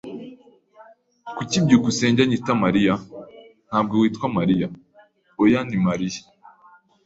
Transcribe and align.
"Kuki 1.35 1.57
byukusenge 1.65 2.21
anyita 2.23 2.51
Mariya?" 2.63 2.93
"Ntabwo 3.67 3.93
witwa 4.01 4.27
Mariya?" 4.37 4.67
"Oya, 5.43 5.59
ni 5.69 5.77
Mariya." 5.87 6.21